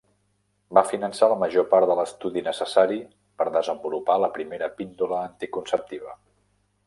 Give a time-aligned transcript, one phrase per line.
[0.77, 2.97] Va finançar la major part de l'estudi necessari
[3.41, 6.17] per desenvolupar la primera píndola anticonceptiva.